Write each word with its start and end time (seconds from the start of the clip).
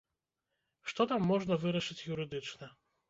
Што 0.91 1.07
там 1.13 1.21
можна 1.33 1.59
вырашыць 1.67 2.01
юрыдычна? 2.17 2.73